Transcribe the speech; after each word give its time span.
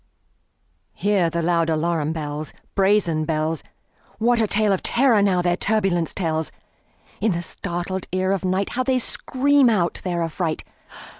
Hear 0.93 1.29
the 1.29 1.43
loud 1.43 1.69
alarum 1.69 2.11
bells, 2.11 2.53
Brazen 2.73 3.23
bells! 3.23 3.61
What 4.17 4.41
a 4.41 4.47
tale 4.47 4.71
of 4.73 4.81
terror, 4.81 5.21
now, 5.21 5.43
their 5.43 5.55
turbulency 5.55 6.15
tells! 6.15 6.51
In 7.19 7.33
the 7.33 7.43
startled 7.43 8.07
ear 8.11 8.31
of 8.31 8.41
nightHow 8.41 8.83
they 8.83 8.97
scream 8.97 9.69
out 9.69 10.01
their 10.03 10.23
affright! 10.23 10.63